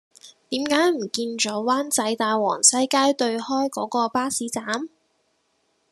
[0.49, 4.89] 點解唔見左灣仔大王西街對開嗰個巴士站